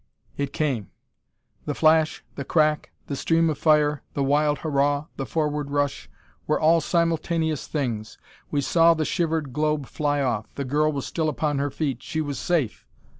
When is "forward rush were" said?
5.27-6.59